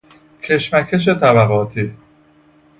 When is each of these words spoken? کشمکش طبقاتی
کشمکش 0.41 1.09
طبقاتی 1.09 1.93